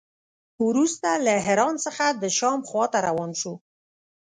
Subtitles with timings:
[0.67, 3.53] وروسته له حران څخه د شام خوا ته روان شو.